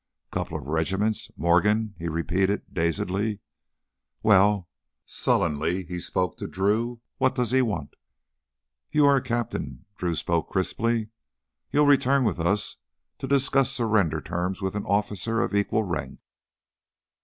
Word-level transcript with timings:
"Couple 0.31 0.57
of 0.57 0.65
regiments... 0.65 1.29
Morgan..." 1.37 1.93
he 1.99 2.07
repeated 2.07 2.63
dazedly. 2.73 3.37
"Well," 4.23 4.67
sullenly 5.05 5.85
he 5.85 5.99
spoke 5.99 6.39
to 6.39 6.47
Drew, 6.47 7.01
"what 7.19 7.35
does 7.35 7.51
he 7.51 7.61
want?" 7.61 7.93
"You're 8.91 9.17
a 9.17 9.21
captain," 9.21 9.85
Drew 9.97 10.15
spoke 10.15 10.49
crisply. 10.49 11.09
"You'll 11.71 11.85
return 11.85 12.23
with 12.23 12.39
us 12.39 12.77
to 13.19 13.27
discuss 13.27 13.71
surrender 13.71 14.21
terms 14.21 14.59
with 14.59 14.73
an 14.75 14.85
officer 14.87 15.39
of 15.39 15.53
equal 15.53 15.83
rank!" 15.83 16.17